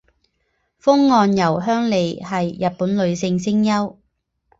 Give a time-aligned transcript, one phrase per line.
[0.79, 3.99] 峰岸由香里是日本女性声优。